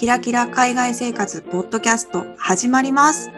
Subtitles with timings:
[0.00, 3.30] キラキラ海外生活ポッドキャスト始まります。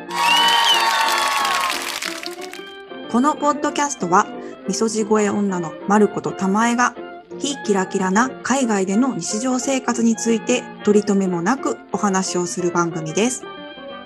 [3.11, 4.29] このポッドキャストは、
[4.69, 6.95] みそじ声女のまることたまえが、
[7.41, 13.43] 非キラキラな海外での日常生活について取り留めもなくお話をする番組です。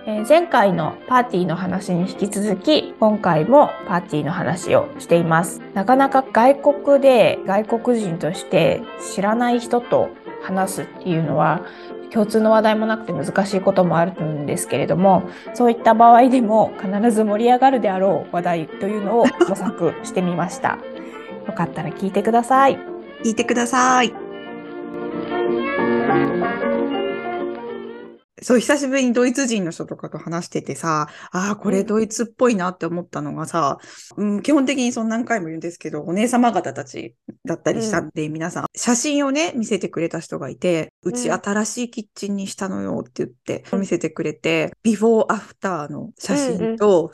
[0.06, 8.82] え前回のパーティーの話に引き続き今回もパーティーの話をしていますなかなか外国で外国人として
[9.12, 10.10] 知らない人と
[10.42, 11.62] 話すっていうのは
[12.16, 20.78] 共通の話題もなくて難しいこともあるんですけれどもそういった場合でも必ず盛り上がるであろう話題というのを模索してみました
[21.46, 22.78] よかったら聞いてください
[23.22, 24.14] 聞いてください。
[28.42, 33.78] そう、久しぶりにドイツ人の人とかと話しててさ、ああ、これドイツっぽいなって思ったのがさ、
[34.18, 37.14] うん、基本的にその何回も言うんですけど、お姉様方たち
[37.46, 43.80] だったりしたんで、皆さん、写真をね、見せてくれた人がいて、うちうん新しいキッチンにしたのよって言って、うん。
[43.80, 47.12] 見せてくれて、ビフォーアフターの写真と、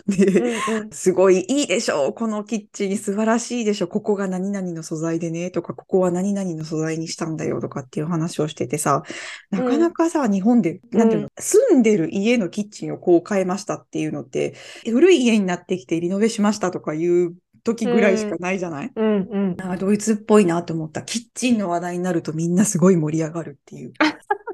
[0.91, 9.03] すごいいいでしょうこのキッチン素晴らしいでしょここが何々の素材でねとか、ここは何々の素材にしたんだよとかっていう話をしててさ、
[9.51, 10.81] なかなかさ、日本で、
[11.17, 21.03] うの、住んでる家のキッチンをこう変えましたっていうのって、古い家になってきてリノベしましたとかいう時ぐらいしかないじゃない、うんうんあードイツっぽいなと思った。
[21.03, 23.93] キッチンの話題になるとみんなすごい盛り上がるっていう。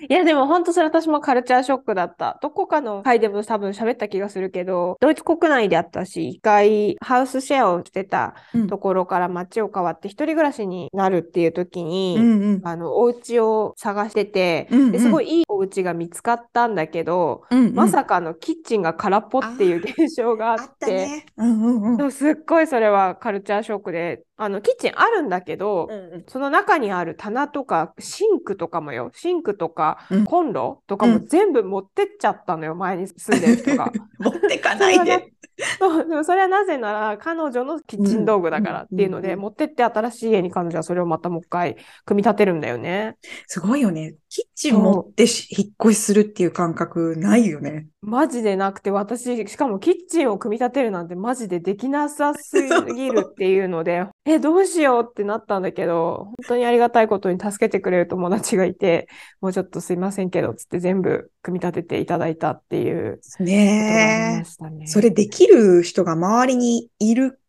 [0.00, 2.38] いや、でも本当それ私もカルチャーショックだった。
[2.42, 12.60] どこかの回でも多分喋った気がするけど、ドイツ国内であったし、一回ハウスシェアをしてたうんところから街を変わって一人暮らしになるっていう時に、うんうん。
[12.64, 21.26] あの、お家を探してて、うんうんですごいいいお家が見つかったんだけど、うんうんまさかのキッチンが空っぽっていう現象があってた、ね。
[21.36, 21.96] うんうんうん。
[21.98, 25.88] そうすっごいそれはカルチャーショックで、あの、キッチンあるんだけど、
[26.28, 33.92] その中にある棚とかシンクとかもよ、シンクとかうんコンロとかも全部持ってっちゃったのよ、前に住んでる人が。
[34.20, 35.32] 持ってかないで。
[35.80, 43.16] そうでもそれはなぜなら彼女のキッチン道具だからっていうので、うんうんうん持ってって新しい家に彼女はそれをまたもう一回組み立てるんだよね。
[43.46, 44.14] すごいよね。
[44.30, 47.86] キッチン持ってし引っ越しするっていう感覚ないよね。
[48.02, 52.62] マジでなくて私しかもキッチンを組み立てるなんてマジでできなさす
[52.94, 59.08] ぎるっていうので えどうしようってなったんだけど本当にありがたいことに助けてくれる友達がいて
[59.40, 64.86] もうちょっとすいませんけどつって全部組み立てていただいたっていうことがありねえ。
[64.86, 67.40] それできる人が周りにいる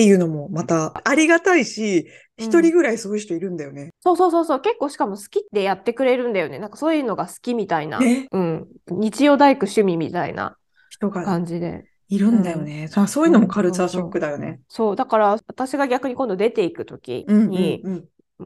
[0.00, 2.06] っていうのもまたありがたいし、
[2.38, 2.46] うん。
[2.46, 3.90] 一人ぐらいそういう人いるんだよね。
[4.00, 4.60] そうそうそうそう。
[4.62, 6.58] 結構しかも好きでやってくれるんだよね。
[6.58, 8.28] なんかそういうのが好きみたいな、ね。
[8.32, 10.56] うん、日曜大工趣味みたいな
[11.00, 11.84] 感じで。
[12.08, 12.88] いるんだよね。
[12.88, 14.60] さそういうのもカルチャーショックだよね。
[14.68, 18.04] そう、だから私が逆に今度出ていくときうんうんに、うん。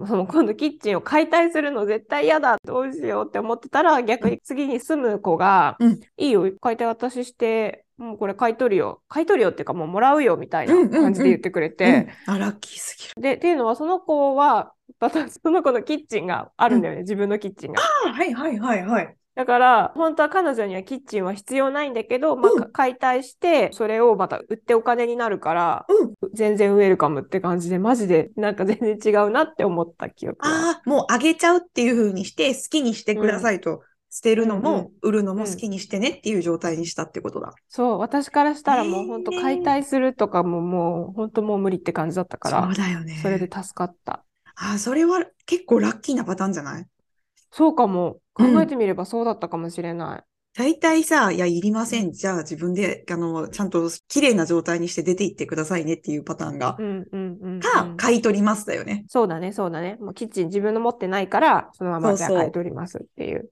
[0.08, 2.58] その今度キッチンを解体するの絶対嫌だ。
[2.64, 6.00] どうしようって思ってたら逆に次に住む子が、うん。
[6.16, 9.02] いいよ解体私してもうこれ買い取るよ。
[9.08, 11.02] 買い取るよっていうかもうもらうよみたいなうんうんうん。
[11.02, 12.34] 感じで言ってくれて、うん。
[12.34, 13.12] あ、ラッキーすぎる。
[13.20, 17.82] でっていうのはその子は私 その子のキッチンがあるんだよね、自分のキッチンが。
[18.06, 19.16] あ、はいはいはいはい。
[19.34, 26.14] だから本当は彼女にはキッチンは必要ないんだけど、まあうんか解体してそれをまた売ってお金になるから、うん。
[26.32, 33.82] 全然ウェルカムって感じでマジでなんか全然違うなって思った記憶がああ、もうあげちゃうっていう風にして好きにしてくださいと。
[34.16, 37.52] 捨てるのも売るのも好きにしてねっていう状態にしたってことだ。
[37.68, 43.18] そう、私からしたらもう本当解体するとかももう本当もう無理って感じだったからそう、だよね。
[43.20, 44.24] それで助かった。
[44.54, 46.86] ああ、それは結構ラッキーなパターンじゃない？
[47.50, 48.20] そうかも。
[48.34, 50.22] 考うんえてみればそうだったかもしれない。
[50.56, 52.12] 大体さ、いや、いりません。
[52.12, 56.82] じゃあ自分で、あの、ちゃんと綺麗な状態にして出て行ってくださいねっていうパターンがう。
[56.82, 59.04] んうんうん、かう、ん買い取りますだよね。
[59.08, 59.96] そうだね、そうだね。
[60.00, 63.40] もうキッチン自分の持ってないから、そのままそうそうじゃあ買い取りますっていう。
[63.40, 63.50] そう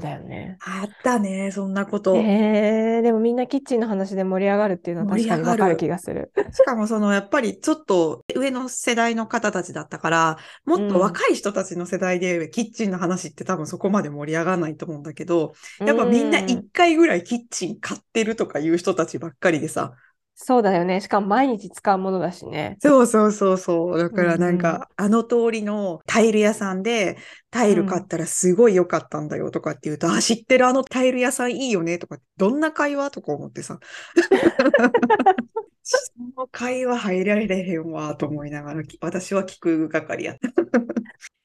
[0.00, 0.58] だよね。
[0.60, 2.14] あったね、そんなこと。
[2.14, 6.32] えー、でもみんなキッチンの話で盛り上がるっていうのは確かにわかる気がする。
[6.52, 19.94] しかもその、やっぱりちょっと上の世代の方たちだったから、もっと若い人たちの世代でキッチンの話って多分そこまで盛り上がらないと思うんだけど、やっぱみんなう一回ぐらいキッチン買ってるとかいう人たちばっかりでさ。
[20.42, 21.00] そうだよね。
[21.02, 22.78] しかも毎日使うものだしね。
[22.82, 23.98] そうそうそうそう。
[23.98, 27.18] だからなんうんか、あの通りのタイル屋さんで、
[27.50, 30.66] タイル買ったらすごい良かったんだよとかって言うと、あ、知ってる？
[30.66, 33.78] あのタイル屋さんいいよねとか、どんな会話とか思ってさ。
[35.82, 35.98] そ
[36.36, 40.50] の会話入られへんわと思いながら、き私は聞く係やった。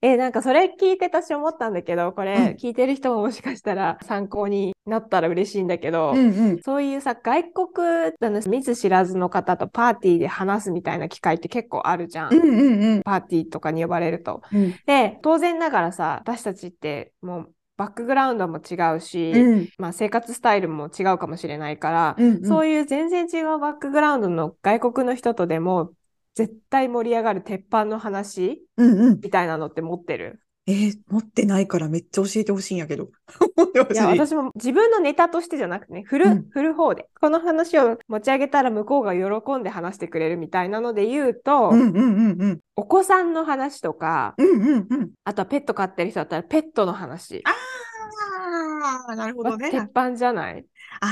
[0.02, 6.62] え、なんかそれ聞いて私思ったんだけど、こうんれ聞いてる人ももしかしたら参考になったら嬉しいんだけど、うんうん。
[6.62, 7.88] そういうさ、外国
[8.22, 12.34] あの見ず知らずの方とパーティーで話すみたいな機会って結構あるじゃん。
[12.34, 13.02] うんうんうん。
[13.04, 14.42] パーティーとかに呼ばれると。
[14.54, 19.70] うんで、当然ながらさ、私たちってもうバックグラウンドも違うし、うん。
[19.80, 25.92] まあ、生活スタイルも違うかもしれないから、うんうんそういう全然違うバックグラウンドの外国の人とでも
[26.36, 28.62] 絶対盛り上がる鉄板の話。
[28.78, 30.42] みたいなのって持ってる？
[30.68, 33.10] えー持ってないからめっちゃ教えてほしいんやけど。
[33.94, 37.08] いや、私も自分のネタとしてじゃなくてね、振る、うん振る方で。
[37.22, 42.02] この話を持ち上げたら向こうが喜んで話してくれるみたいなので言うと、うんうんう
[42.36, 42.60] んうん。
[42.76, 45.12] お子さんの話とか、うんうんうん。
[45.24, 49.70] あとはペット飼ってる人だったらペットの話ああ、なるほどはね。
[49.72, 50.66] 鉄板じゃない？
[51.02, 51.08] あ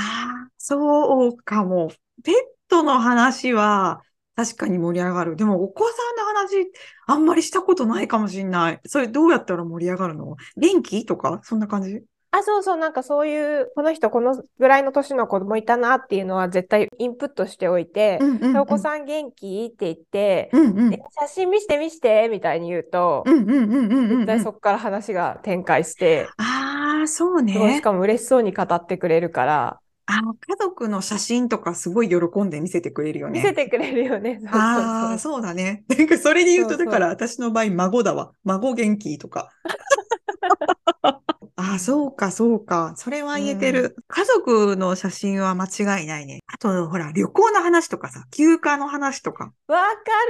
[0.47, 1.89] あ、そうかも。
[2.23, 2.35] ペッ
[2.69, 4.01] トの話は
[4.35, 5.35] 確かに盛り上がる。
[5.35, 6.71] でもお子さんの話
[7.05, 8.79] あんまりしたことないかもしんない。
[8.85, 10.35] それどうやったら盛り上がるの？
[10.57, 11.39] 元気とか？
[11.43, 12.01] そんな感じ？
[12.35, 19.69] あ、そうそう、なんかそういう、この人このぐらいの年の子供いたなっていうのは絶対インプットしておいて、うんうんうんでお子さん元気？
[19.71, 20.93] って言って、うんうん。
[20.95, 23.23] え写真見して見してみたいに言うと。
[23.27, 27.81] 絶対そこから話が展開して、ああ、そうねし。
[27.83, 33.39] かも嬉しそうに語ってくれるから、あの、家族の写真とかすごい喜んで見せてくれるよね。
[33.39, 34.41] 見せてくれるよね。
[34.51, 35.41] ああ、そう。
[35.41, 35.83] だね。
[35.87, 38.31] なんかそれで言うと、だから私の場合、孫だわ。
[38.43, 39.49] 孫元気とか。
[41.55, 42.93] ああ、そうか、そうか。
[42.97, 43.95] それは言えてる。
[44.07, 46.39] 家族の写真は間違いないね。
[46.47, 49.53] あと、ほら、旅行の話とかさ、休暇の話とか。
[49.67, 49.85] わか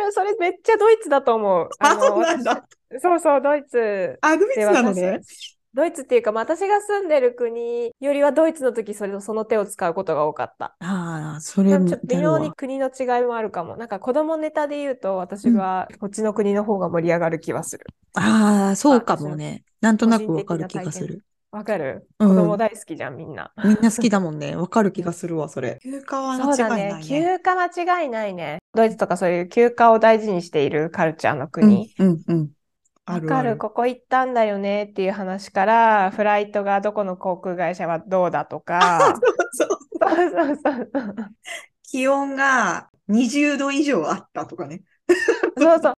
[0.06, 0.12] る。
[0.12, 1.70] それめっちゃドイツだと思う。
[1.80, 2.66] あ、のそうなんだ。
[2.90, 4.18] 私そうそう、ドイツ。
[4.22, 5.22] あ、ドイツでなのね。
[5.74, 10.76] ドイツっていうか、まあ私が住んでる国よりはドイツの時それその手を使うことが多かった。
[10.80, 13.76] ああ、それもちょっと微妙に国の違いもあるかも。
[13.78, 17.86] なんか子供ネタで言うと私はこっちの国の方が盛り上がる気はする。
[18.14, 19.64] ああ、そうかもね。
[19.82, 21.24] なんとなくわかる気がする。
[21.52, 22.08] わかる？
[22.20, 23.52] うん子供大好きじゃん、みんな。
[23.64, 24.56] みんな好きだもんね。
[24.56, 25.80] わかる気がするわ、それ。
[25.84, 27.00] 休暇はそうだ間違いな。
[27.00, 27.38] いね休ね。
[27.44, 28.60] 暇間違いないね。
[28.74, 31.94] ドイツとかそういう休暇を大事にしているカルチャーの国。
[31.98, 32.52] うん、うん、うん。
[33.06, 33.58] あわかる。
[33.58, 39.20] ここ行ったんだよねっていう話から、フライトがどこの航空会社はどうだとか。
[39.52, 39.68] そう
[40.00, 41.16] そうそうそうそう。
[41.84, 44.84] 気温が20度以上あったとかね。
[45.58, 45.94] そうそう。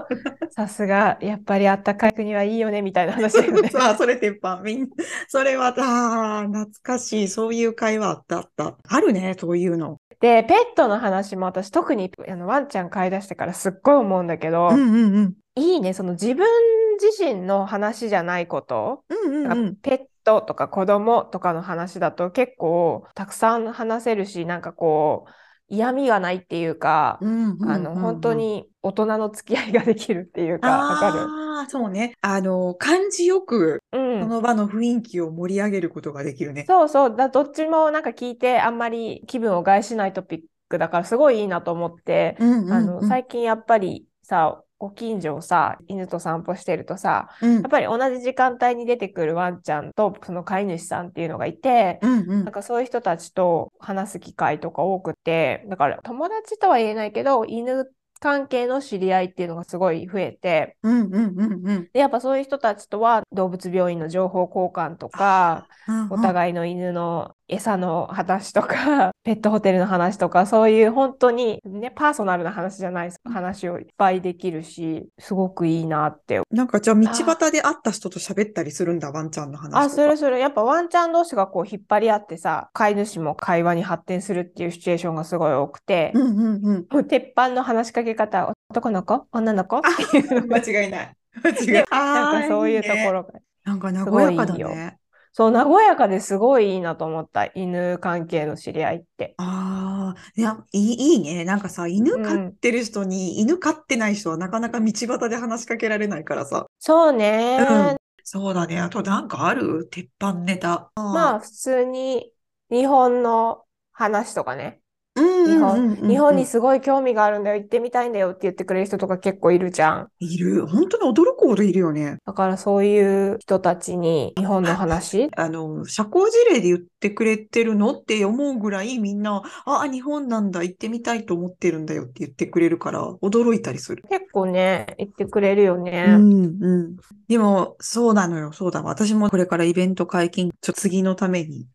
[0.50, 3.68] さすが、やっぱりあったかい国はいいよね、みたいな話だよね。
[3.70, 4.60] さあ、それ鉄板。
[4.62, 4.86] みんな、
[5.28, 7.28] それは、ああ、懐かしい。
[7.28, 8.76] そういう会話あったあった。
[8.88, 9.98] あるね、そういうの。
[10.20, 15.34] で、ペットの話も私特にあのワンちゃん飼い出してからすっごい思うんだけど、うんうんうん。
[15.56, 16.46] いいね、その自分
[16.94, 19.76] 自身の話じゃないこと、うんうんうん。
[19.76, 25.30] ペットとか子供とかの話だと結構たくさん話せるし、なんかこう、
[25.66, 28.34] 嫌味がないっていうか、うんうんうんあの、本当。
[28.34, 31.20] に大人の付き合いができるっていうか、わかる？
[31.20, 32.12] ああ、そうね。
[32.20, 36.64] あの、感じよく、うんその場の雰囲気を盛り上げることができるね。
[36.66, 47.54] そうそう、だどっちもなんか聞いてあんまり気分を害しないトピックだからすごいいいなと思って、うんうんうんあの最近やっぱりさ、ご近所をさ、犬と散歩してるとさ、うん。
[47.54, 52.44] やっぱり同じ時間帯に出てくるワンちゃんとその飼い主さんっていうのがいて、うんうん。
[52.44, 57.90] なんかそういう人たちと話す機会とか多くて、だから友達とは言えないけど、犬
[58.20, 61.90] 関係の知り合いっていうのがすごい増えて、うんうんうんうん。
[61.92, 66.10] で、やっぱそういう人たちとは動物病院の情報交換とか、うん。
[66.10, 76.40] お互いの犬の餌の話とか、 ペットホテルの話とか、そういう本当にね、パーソナルな話じゃない話をいっぱいできるし、すごくいいなって。
[76.50, 79.74] なんかじゃあ道端で会った人と喋ったりするんだ、ワンちゃんの話。
[79.74, 80.38] あ、するする。
[80.38, 86.86] やっぱワンちゃん同士がこう引っ張り合ってさ、飼い主も会話に発展するっていうシチュエーションがすごい多くて、うんうんうん。
[86.90, 89.26] もう鉄板の話しかけ方、男の子？
[89.32, 89.78] 女の子？
[89.78, 91.16] っていうのが間違いない。
[91.42, 91.84] 間違いない。
[91.90, 93.12] なんかそういうところ。
[93.12, 93.40] ろが。
[93.64, 94.98] なんか和やかだね。
[95.36, 97.46] そう、和やかですごいいいなと思った。
[97.56, 99.34] 犬関係の知り合いって。
[99.38, 101.44] ああ、いや、いい、ね。
[101.44, 106.66] なんかさ、犬飼ってる人に、犬飼ってない人はなかなか道端で話しかけられないからさ。
[106.78, 107.58] そうね。
[107.68, 108.80] うんそうだね。
[108.80, 109.86] あとなんかある？
[109.90, 110.90] 鉄板ネタ。
[110.94, 112.32] まあ、普通に
[112.70, 114.80] 日本の話とかね。
[115.16, 120.08] うん日本、日本にすごい興味があるんだよ、行ってみたいんだよって言ってくれる人とか結構いるじゃん。
[120.18, 120.66] いる。
[120.66, 122.18] 本当に驚くほどいるよね。
[122.24, 125.28] だからそういう人たちに日本の話？
[125.36, 134.02] あの、社交辞令で言ってくれてるのって思うぐらいみんな、あ、日本なんだ、行ってみたいと思ってるんだよって言ってくれるから、驚いたりする。
[134.08, 136.06] 結構ね、言ってくれるよね。
[136.08, 136.96] うんうん。
[137.28, 138.88] でも、そうなのよ、そうだわ。
[138.88, 141.66] 私もこれからイベント解禁、ちょ、次のために、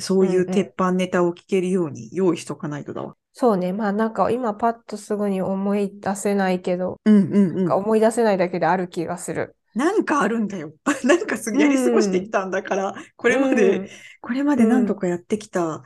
[0.00, 3.16] そういう鉄板ネタを聞けるように用意しとかないとだわ。
[3.32, 3.72] そうね。
[3.72, 7.76] まあなんか今パッとすぐに思い出せないけど、うんうんうんなんか。
[7.76, 9.56] 思い出せないだけである気がする。
[9.74, 10.72] なんかあるんだよ。
[11.04, 13.88] なんかすやり過ごしてきたんだから、これまで、うん
[14.20, 15.82] これまで何とかやってきた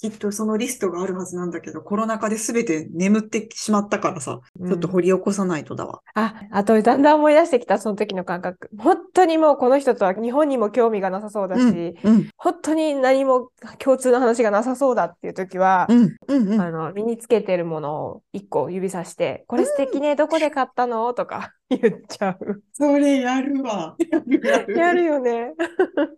[0.00, 6.00] きっとそのリストがあるはずなんだけど、コロナ禍で全て眠ってしまったからさ、ちょっと掘り起こさないとだわ。
[6.14, 8.70] あ、あとだんだん思い出してきた、その時の感覚。
[8.78, 16.60] 本当にもうこの人とは日本にも興味がなさそうだし、うん、うん、本当に何も共通の話がなさそうだっていう時は、うん、うん、うん。
[16.60, 21.12] あの、身につけてるものを一個指さして、これ素敵ね、どこで買ったの？
[21.12, 22.62] とか言っちゃう。
[22.72, 23.96] それやるわ。
[24.76, 25.54] やるよね。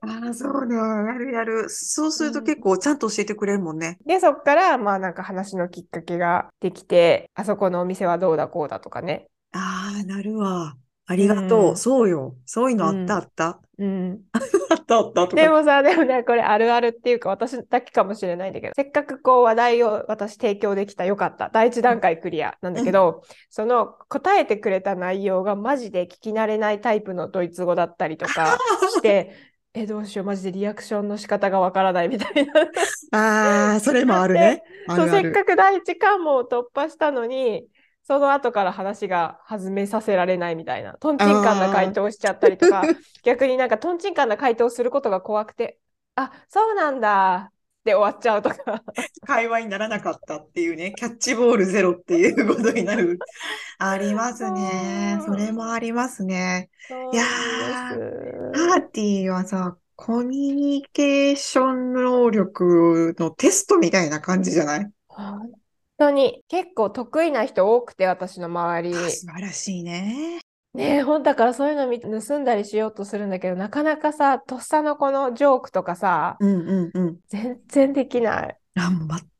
[0.00, 0.74] ああ、そうだ。
[0.74, 1.68] やるやる。
[1.68, 3.98] そうすると結構ちゃんと教えてくれるもんね。
[4.06, 9.26] で、そっから、まあなんか話のきっかけができて、あそこのお店はどうだこうだとかね。
[9.52, 10.76] ああ、なるわ。
[11.12, 11.70] ありがとう。
[11.70, 12.36] うんそうよ。
[12.46, 13.60] そういうのあっうんたあった。
[13.78, 14.20] うん。
[14.68, 15.36] あった あったとか。
[15.36, 21.50] でもさ、でもね、これあるあるっていうか私だけかもしれないんだけど、せっかくこう話題を私提供できたよかった。
[21.50, 29.32] 第一段階クリアなんだけど、その答えてくれた内容がマジで聞き慣れないタイプのドイツ語だったりとかして、
[29.74, 32.52] え、どうしよう、マジでリアクションの仕方がわからないみたいな。
[33.12, 34.62] ああ、それもあるね。
[34.86, 35.22] あそう、るある。
[35.22, 37.66] せっかく第一関門を突破したのに、
[38.02, 42.82] その後から話が弾めさせられないみたいな、トンチンカンな回答しちゃったりとか、
[43.22, 45.78] 逆になんかトンチンカンな回答することが怖くて、
[46.16, 47.52] あ、そうなんだっ
[47.84, 48.82] て終わっちゃうとか。
[49.26, 53.18] 会話にならなかったっていうね、キャッチボールゼロっていうことになる。
[53.78, 55.18] ありますね。
[55.24, 56.70] それもありますね。
[57.12, 57.24] いや
[58.52, 64.90] パーティーはさ、コミュニケーション能力のテストみたいな感じじゃない？
[65.08, 65.61] 本
[66.02, 68.94] 当に結構得意な人多くて、私の周り。
[68.94, 70.40] あ素晴らしいね。
[70.74, 77.16] ねえ、ほんだからそういうの盗んだりしようとするんだけど、なかなかさ、とっさのこのジョークとかさ、うんうんうん。
[77.28, 78.56] 全然できない。
[78.76, 78.90] あ、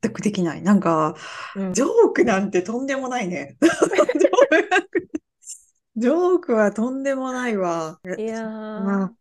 [0.01, 0.61] 全くできない。
[0.61, 1.15] なんか、
[1.55, 3.57] うんジョークなんてとんでもないね。
[5.97, 7.99] ジョークはとんでもないわ。
[8.17, 8.49] いやー
[8.81, 9.13] まあ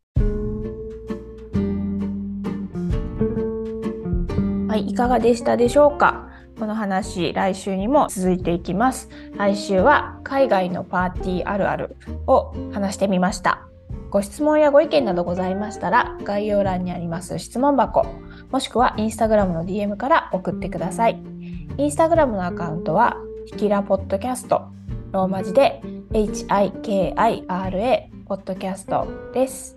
[4.68, 6.31] はい、いかがでしたでしょうか？
[6.62, 9.09] この話、来週にも続いていきます。
[9.37, 11.97] 来週は海外のパーティーあるある
[12.28, 13.66] を話してみました。
[14.11, 18.07] ご質問やご意見などございましたら、概要欄にあります質問箱、
[18.52, 21.21] もしくはインスタグラムの DM から送ってください。
[21.78, 23.16] インスタグラムのアカウントは、
[23.47, 24.62] ひきらポッドキャスト、
[25.11, 27.16] ローマ字で HIKIRA
[28.28, 29.76] ポッドキャストです。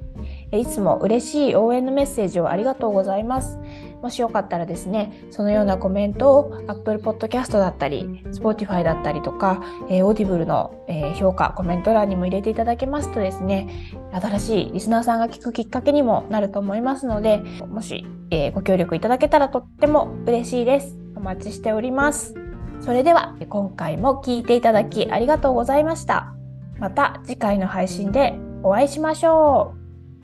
[0.51, 3.57] いつも嬉しい応援のメッセージをありがとうございます。
[4.01, 13.67] もしよかったらですね、そのようなコメントを Apple Podcast だったり、Spotify だったりとか、えー、Audible の、え評価、コメント欄にも入れていただけますとですね、
[14.11, 20.97] 新しいリスナーさんが聞くきっかけにもなると思いますので、もし、えご協力いただけたらとっても嬉しいです。
[21.15, 22.35] お待ちしております。
[22.81, 26.35] それでは、今回も聞いていただきありがとうございました。
[26.79, 29.73] また次回の配信でお会いしましょ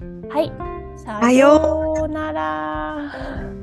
[0.01, 0.27] う。
[0.29, 0.51] はい。
[0.97, 3.60] さようなら。